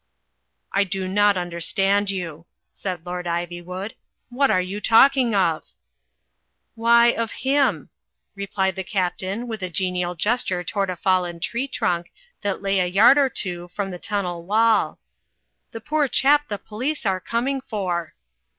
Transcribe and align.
"I 0.73 0.83
do 0.83 1.07
not 1.07 1.35
imderstand 1.35 2.09
you," 2.09 2.47
said 2.73 3.03
Ivywood. 3.03 3.93
"What 4.29 4.49
are 4.49 4.59
you 4.59 4.81
talking 4.81 5.35
of?" 5.35 5.63
''Why 6.75 7.13
of 7.15 7.29
him,!.' 7.45 7.89
replied 8.33 8.75
the 8.77 8.83
Captain, 8.83 9.47
with 9.47 9.61
a 9.61 9.69
genial 9.69 10.15
gesture 10.15 10.63
toward 10.63 10.89
a 10.89 10.95
fallen 10.95 11.39
tree 11.39 11.67
trunk 11.67 12.11
that 12.41 12.63
lay 12.63 12.79
a 12.79 12.87
yard 12.87 13.19
or 13.19 13.29
two 13.29 13.67
from 13.67 13.91
the 13.91 13.99
tunnel 13.99 14.41
wall, 14.43 14.97
the 15.69 15.79
poor 15.79 16.07
chap 16.07 16.47
the 16.47 16.57
police 16.57 17.05
are 17.05 17.19
coming 17.19 17.61
for." 17.61 18.15